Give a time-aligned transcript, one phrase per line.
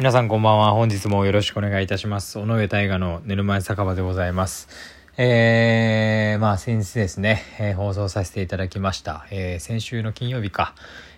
[0.00, 0.72] 皆さんこんばんは。
[0.72, 2.38] 本日もよろしくお願いいたします。
[2.38, 4.66] 尾上大河の寝る前酒場でございます。
[5.18, 9.26] えー、まあ先日ですね、えー、放送させていただきました。
[9.30, 10.74] えー、先週の金曜日か、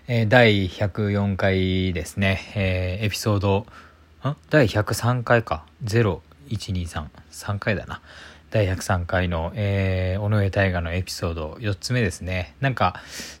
[0.09, 3.65] えー、第104回ですね、えー、エピソード、
[4.25, 4.35] ん？
[4.49, 5.63] 第103回か。
[5.85, 6.19] 0、
[6.49, 7.05] 1、2、3。
[7.31, 8.01] 3回だな。
[8.51, 12.53] 第103回の、えー、尾上大河のエピソード4つ目ですね。
[12.59, 12.95] なんか、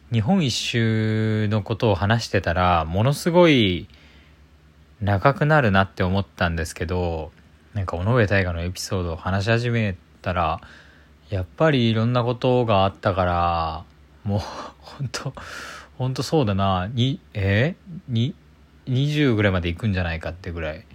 [0.09, 3.89] 日本一周のことを話してたら、ものすごい、
[5.03, 7.31] 長くなるなって思ったんですけど
[7.73, 10.61] なんか尾上大河のエピソードを話し始めたら
[11.29, 13.83] やっぱりいろんなことがあったから
[14.23, 15.33] もう本当
[15.97, 16.89] 本当そうだな。
[16.91, 17.75] にえ？
[18.11, 18.33] ー、
[18.87, 20.85] 20ぐらいまで行くんじゃないかってぐらい。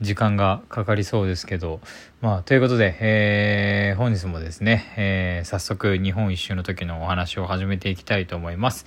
[0.00, 1.80] 時間がかかりそうですけど、
[2.20, 8.86] まあ、ということで、えー、本日もですね、えー、早速日本一周の時のお話を始めていきたいと思います。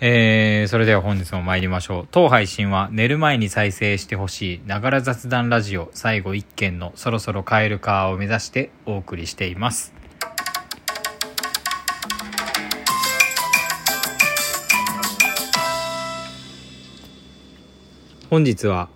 [0.00, 2.08] えー、それでは本日も参りましょう。
[2.10, 9.92] 当配信は寝る前に再生してほしい、ながら雑談ラジオ最後一件のそろそろ帰るかを目指してお送りしています。
[18.30, 18.88] 本日は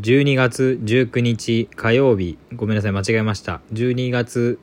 [0.00, 2.38] 12月19日火曜日。
[2.56, 3.60] ごめんなさい間違えました。
[3.74, 4.58] 12月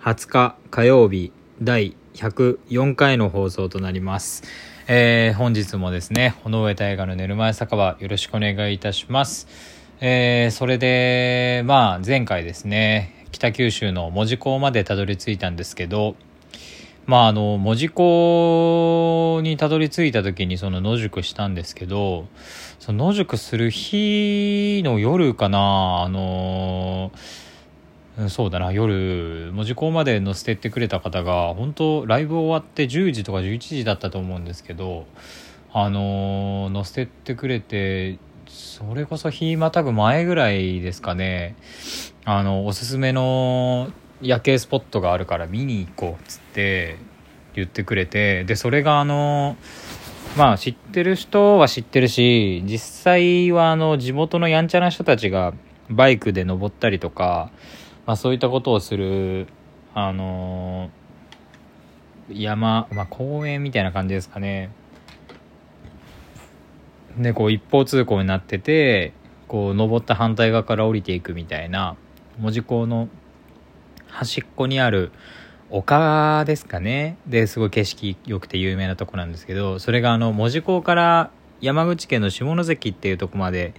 [0.00, 4.44] 20日火曜日第104回の放送となります、
[4.86, 9.48] えー、本日もですね尾上大河の寝る前酒場よろしくお願いいたします。
[10.00, 16.16] えー、それでまあ前回ですね北九州の門司港までたどり着いたんですけど
[17.04, 22.26] まああの門司港にたどり着いた時にその野宿したんですけど
[22.88, 26.04] その野宿する日の夜かな。
[26.04, 27.12] あの
[28.30, 28.72] そうだな。
[28.72, 35.04] 夜門司港まで乗せてってくれた方が本当ライブ終わって10時とか11時だったと思うんですけど
[35.70, 41.56] あの乗せてってくれてそれこそ日またぐ前ぐらいですかね。
[42.24, 46.96] あのおすすめの夜景スポットがあるから見に行こうっつって
[47.52, 49.58] 言ってくれてでそれがあの
[50.36, 55.54] まあ知ってる人は知ってるし実際はあの地元のやんちゃな人たちが
[55.90, 57.50] バイクで登ったりとか、
[58.06, 59.48] まあ、そういったことをする
[59.94, 60.90] あの
[62.30, 64.70] 山、まあ、公園みたいな感じですかね。
[67.16, 69.12] でこう一方通行になってて
[69.48, 71.96] こう登った反対側から降りていくみたいな
[72.38, 73.08] 門司港の
[74.06, 75.10] 端っこにある
[75.70, 77.18] 丘ですかね。
[77.26, 81.30] ですごい景色良くて有名なとこなんですけどそれがあの門司港から
[81.60, 83.74] 山口県の下関っていうとこまで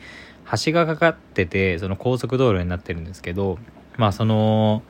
[0.65, 3.57] 橋がかかっててその高速道路になってるんですけど
[3.97, 4.83] まあその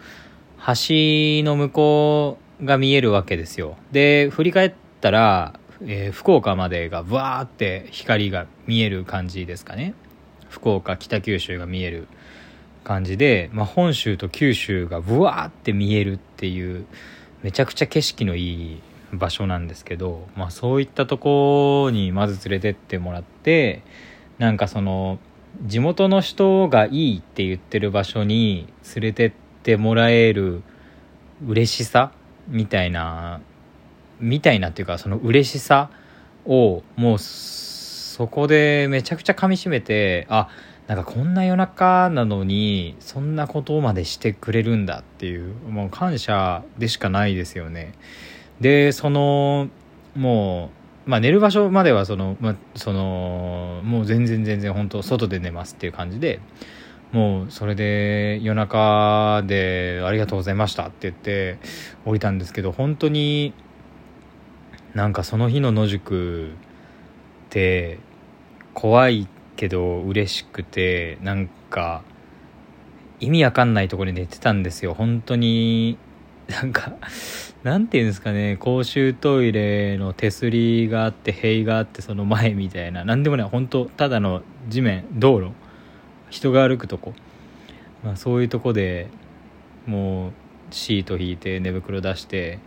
[0.59, 3.77] 橋の向こうが見えるわけですよ。
[3.91, 9.93] で振り返ったら、えー、福岡までがブワーって光が見える感じですかね。
[10.49, 12.07] 福岡北九州が見える。
[12.83, 16.85] 感じで、まあ、本州と九州がブワーって見えるっていう
[17.43, 18.81] めちゃくちゃ景色のいい
[19.13, 23.81] 場所なんですけど、まあ、そういったとこにまず連れてってもらって
[24.37, 25.19] なんかその
[25.63, 29.31] 地元の人がいいって言ってる場所に連れてっ
[29.63, 30.61] てもらえる
[31.45, 32.11] 嬉しさ
[32.47, 33.41] みたいな
[34.19, 35.89] みたいなっていうかその嬉しさ
[36.45, 40.49] をもうそこでめちゃくちゃかみしめてあ
[40.89, 47.93] なんかこんな夜中なのにそんなことまでしてくれるんだっていうもう感謝でしかないですよね。
[48.59, 49.69] でその
[50.15, 50.71] も
[51.05, 56.39] うまあ寝る場所まではその,、ま、そのもう全然全然本当外で寝ますっていう感じで
[57.11, 61.59] もうそれで夜中で「ありがとうございました」って言って
[62.03, 63.53] 降りたんですけど本当に
[64.95, 66.51] なんかその日の野宿っ
[67.51, 67.99] て
[68.73, 69.27] 怖い
[69.59, 72.01] けど嬉しくてなんか
[73.19, 74.93] 意味わかんないところで寝てたんですよ。
[74.93, 75.97] 本当に
[76.47, 76.93] なんか
[77.63, 78.55] なんていうんですかね。
[78.55, 83.03] 公衆トイレの手すりがあって塀があってその前みたいな。
[83.03, 83.49] 何でもない。
[83.49, 85.51] 本当ただの地面道路。
[86.29, 87.13] 人が歩くとこ、
[88.01, 89.07] まあ、そういうとこで
[89.85, 90.31] もう
[90.71, 92.59] シート引いて寝袋出して、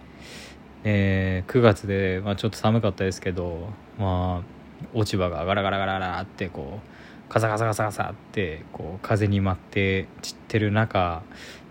[0.84, 3.70] えー、9月で、まあ、ちょっと寒かったですけど。
[3.98, 4.61] まあ
[4.94, 11.22] 落ち葉がガラガラガラガラってこうカサカサカサカサってこう風に舞って散ってる中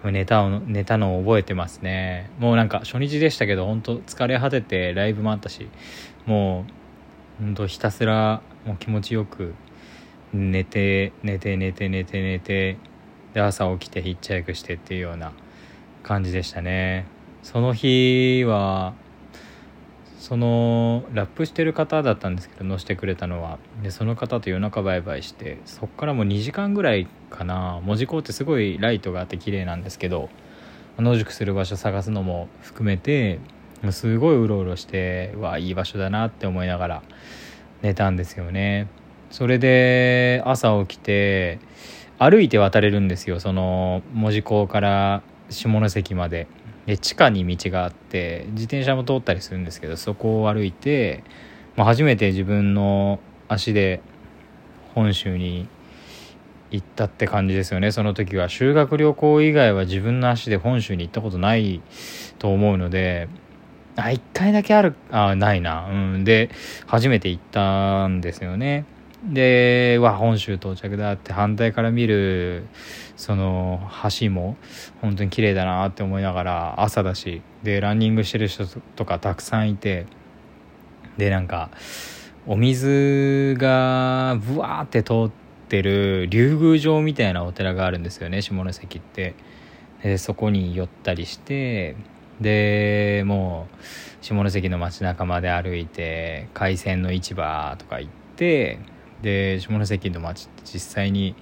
[0.03, 2.31] 寝たを寝たのを覚えてますね。
[2.39, 5.69] もうなんか初日でしたけど本当疲れ果ててライブもあったし
[6.25, 6.65] も
[7.39, 9.53] う本当ひたすらもう気持ちよく
[10.33, 12.77] 寝て寝て寝て寝て寝て
[13.33, 15.31] で朝起きてヒッチハイクしてっていうような
[16.03, 17.05] 感じでしたね。
[17.43, 18.93] その日は
[20.21, 23.57] そのラップしてる方だったんですけど乗せてくれたのは。
[23.81, 27.81] でその方と夜中バイバイしてそっからもう2時間ぐらいかな。
[27.83, 30.29] 門司港ってすごいライトがあって綺麗なんですけど
[30.99, 33.39] 野宿する場所探すのも含めて
[33.89, 37.03] すごいうろうろしてわいい場所だなって思いながら
[37.81, 38.89] 寝たんですよね。
[39.31, 41.57] それで朝起きて
[42.19, 43.39] 歩いて渡れるんですよ。
[43.39, 46.45] その門司港から下関まで。
[46.85, 51.23] で地下に道があって自転車も通ったりするんですけどそこを歩いて、
[51.75, 54.01] まあ、初めて自分の足で
[54.95, 55.67] 本州に
[56.71, 57.91] 行ったって感じですよね。
[57.91, 61.81] その時は修学旅行以外は自分の足で本州に行ったことない
[62.39, 63.27] と思うので
[63.95, 65.87] あ1回だけあるあないな。
[65.89, 66.23] うん。
[66.23, 66.49] で
[66.87, 68.85] 初めて行ったんですよね。
[69.23, 72.65] でわ本州到着だって反対から見る
[73.15, 73.79] その
[74.19, 74.57] 橋も
[74.99, 78.65] 本当に綺麗だなって思いながら朝だしでランニングしてる人
[78.95, 80.07] とかたくさんいて
[81.17, 81.69] でなんか
[82.47, 85.31] お水がブワーって通っ
[85.69, 89.35] てる竜宮城みたいなお寺があるんですよね下関って。
[90.01, 91.95] でそこに寄ったりして
[92.39, 98.79] でもう下関の街中まで歩いて海鮮の市場とか行って
[99.21, 101.35] で下関の町って実際に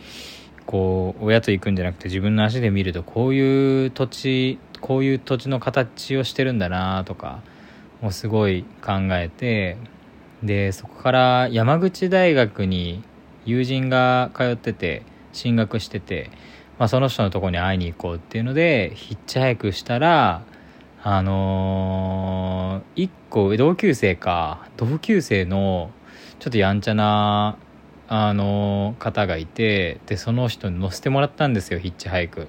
[0.66, 7.42] こう親と行くんじゃなくて自分の足で見るとこういう土地こういう土地の形をしてるんだなとか
[8.02, 9.78] もうすごい考えて
[10.44, 13.04] でそこから山口大学に
[13.46, 15.04] 友人が通ってて
[15.34, 16.30] 進学してて、
[16.78, 20.44] まあ、その人のとこに会いに行こうっていうのでヒッチハイクしたら
[21.02, 25.92] あのー、1個同級生か同級生の
[26.40, 27.58] ちょっとやんちゃな
[28.12, 32.48] あの方がいてでその人に乗せてもらったんですよヒッチハイク。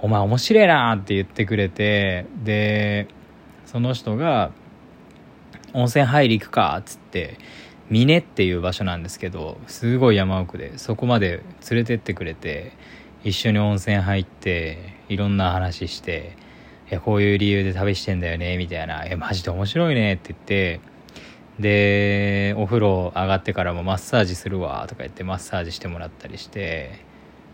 [0.00, 3.06] お前面白いなって言ってくれてで
[3.64, 4.50] その人が
[5.72, 7.38] 温泉入り行くかっつって
[7.90, 12.72] 峰っていう場所なんですけどすごい山奥でそこまで連れてってくれて
[13.24, 16.36] 一緒に温泉入っていろんな話して
[16.90, 20.80] 「いやこういう理由で旅してんだよね」みたいな「えマジで面白いね」って言って
[21.58, 27.04] でお風呂上がってからもマッサージするわとか言ってマッサージしてもらったりして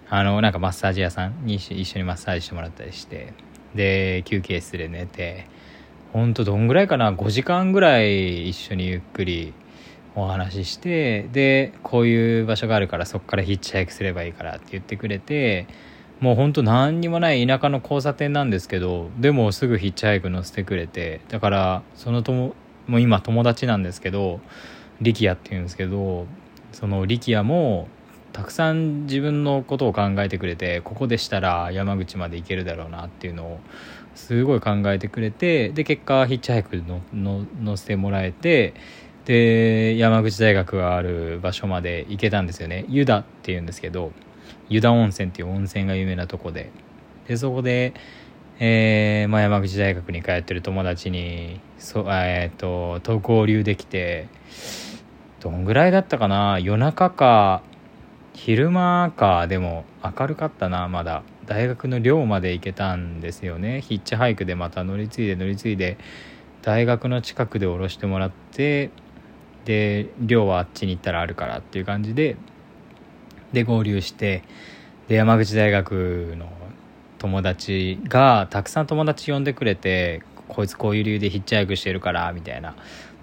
[0.08, 3.34] あのなんかマッサージ屋さんに一緒にマッサージしてもらったりして
[3.74, 5.46] で休憩室で寝て
[6.12, 9.52] ほんとどんぐらいかな5時間ぐらい一緒にゆっくり
[10.16, 15.68] お話ししてでこういう場所があるからそこからヒッチハイクすればいいからって言ってくれて
[16.18, 22.54] もうほんと何にもない田舎の交差点なんですけどでもすぐヒッチハイク乗せてくれてだからその友
[22.90, 24.40] もう今友達なんですけど
[25.00, 26.26] 力也っていうんですけど
[26.72, 27.88] その力也も
[28.32, 33.60] たくさん自分のことを考えてくれてここでしたら山口まで行けるだろうなっていうのを
[34.16, 36.82] すごい考えてくれてで結果ヒッチハイク
[37.14, 38.74] の乗せてもらえて
[39.24, 42.86] で山口大学がある場所まで行けたんですよね。
[42.88, 44.10] 湯田っていうんですけど
[44.68, 46.70] 湯田温泉っていう温泉が有名なとこで。
[47.28, 47.94] でそこで
[48.62, 54.28] えーまあ、山口大学に通ってる友達にそ、えーと、と合流できて
[55.40, 56.58] どんぐらいだったかな？
[56.58, 57.62] 夜中か
[58.34, 61.22] 昼間かでも明るかったなまだ。
[61.46, 63.80] 大学の寮まで行けたんですよね。
[63.80, 65.96] ヒッチハイクでまた乗り継いで乗り継いで
[66.60, 68.90] 大学の近くで降ろしてもらって
[69.64, 72.36] で寮はあっちに行ったらあるからっていう感じで
[73.54, 74.42] で合流して
[75.08, 76.46] で山口大学の
[77.20, 82.74] 友達がたくさん友達呼んでくれてこいつこういう理由でヒッチハイクしてるからみたいな。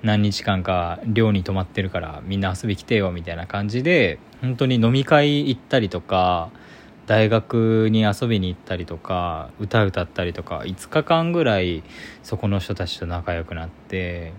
[0.04, 6.52] 何日間か寮に泊まってるからみんな遊び来てよみたいな感じで本当に飲み会行ったりとか
[7.08, 11.82] 大学に遊びに行ったりとか歌歌ったりとか5日間ぐらい
[12.22, 14.34] そこの人たちと仲良くなって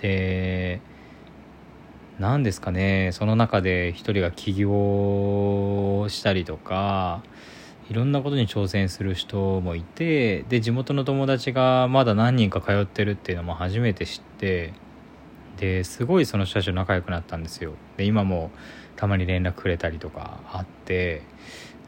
[0.00, 0.80] で
[2.20, 7.24] 何ですかねその中で一人が起業したりとか
[7.90, 14.72] いろんなことに挑戦する人もいてで地元の友達がまだ何人か通ってるっていうのも初めて知って
[15.56, 17.74] ですごいその人たちと仲良くなったんですよ。
[17.96, 18.52] で今も
[18.94, 21.22] たまに連絡くれたりとかあって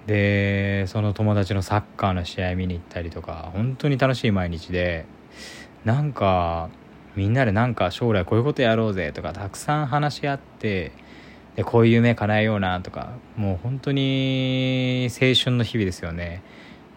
[0.07, 5.07] でその友達のサッカーの試合見に行ったりとか本当に楽しい毎日で
[5.85, 6.69] なんか
[7.15, 10.91] みんなでなんか将来こういうことやろうぜとかたくさん話し合って
[11.57, 16.43] でこういう夢叶えようなとかもう本当に青春の日々ですよね。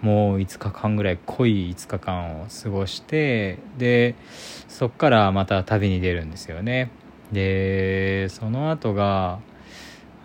[0.02, 4.16] もう5日間ぐらい濃い5日間を過ごしてで
[4.68, 6.92] そっからまた旅に出るんですよね。
[7.32, 9.40] でその後が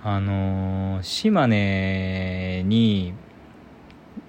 [0.03, 3.15] あの島根に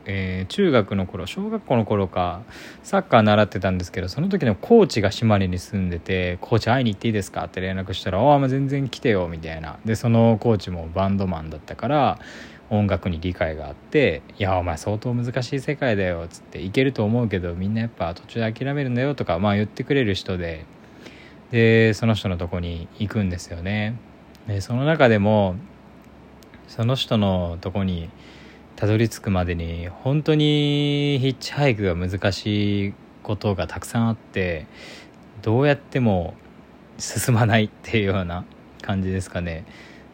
[0.06, 2.42] えー、中学の頃小学校の頃か
[2.84, 12.20] サッカー習ってたんですけどその時のコーチが島根に住んでて「コーチ会いに行っていいですか?」って連絡したら「ああ全然来てよ」みたいなでそのコーチもバンドマンだったから
[12.70, 20.66] 音楽に理解があって「いやお前相当難しい世界だよ」っつって「いけると思うけどみんなやっぱ途中で諦めるんだよ」とかまあ言ってくれる人で
[21.52, 23.96] でその人のとこに行くんですよね
[24.48, 25.56] でその中でも
[26.68, 28.10] その人のとこに
[28.82, 34.66] たどり着くまでに本当にヒッチハイクが難しいことがたくさんあって
[35.44, 36.34] どうやっても
[36.98, 38.44] 進まないっていうような
[38.82, 39.66] 感じですかね。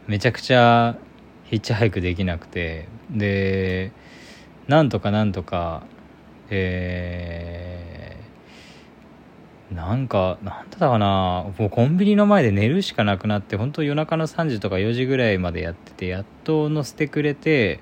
[0.05, 0.97] めちゃくちゃ
[1.45, 3.93] ヒッチハイクできなくてで
[4.67, 5.83] なんとかなんとか
[6.49, 11.45] えー、なんかなんだったかな。
[11.57, 17.79] もうコンビニの前で寝るしかなくなって本当夜中の3時とか4時ぐらいまでやっててやっと乗せてくれて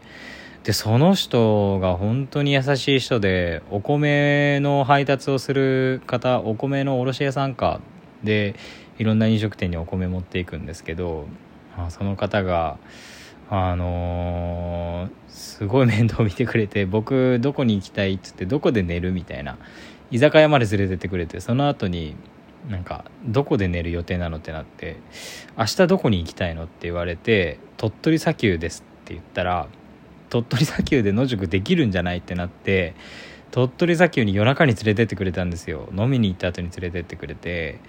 [0.66, 7.82] でその人が本当に優しい人でお米の配達をする方お米の卸屋さんか
[8.24, 8.56] で
[8.98, 11.28] いろんな飲食店にお米持っていくんですけど
[11.90, 12.80] その方が
[13.48, 19.60] あのー、すごい面倒見てくれて僕どこに行きたいっつってどこで寝るみたいな
[20.10, 22.16] 居酒屋まで連れてってくれてその後に
[22.68, 24.98] なんかどこで寝る予定なのってなって
[25.56, 29.68] 明日どこに行きたいのって言われて鳥取砂丘ですって言ったら
[30.44, 32.96] 鳥取砂丘で野宿できるんじゃないってなって
[33.52, 35.88] 鳥取砂丘に夜中に連れてってくれたんですよ。
[35.96, 37.80] 飲みに行った後に連れてってくれて。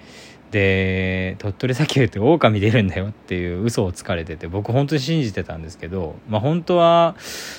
[0.50, 7.17] で鳥取砂丘って狼出るんだよっていう嘘をつかれてて僕本当に信じてたんですけどまあ本当は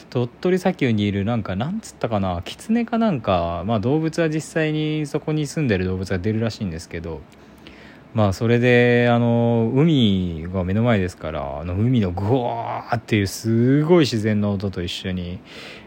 [0.09, 7.19] 鳥取砂丘にいるなんかなんつったかなキツネかなんかまあ動物は実際にそこに住んでる動物が出るらしいんですけど
[8.13, 15.39] まあそれであの海が目の前ですからあの海のグワーっていうすごい自然の音と一緒に、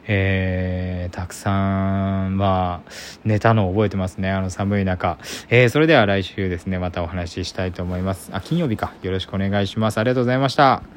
[0.06, 2.90] えー、たくさんまあ
[3.24, 4.30] 寝たのを覚えてますね。
[4.30, 8.30] あの寒い中、えー、それでは来週ですねまたお話ししたいと思います。
[8.32, 8.94] あ金曜日か。
[9.02, 9.98] よろしくお願いします。
[9.98, 10.90] ありがとうございました。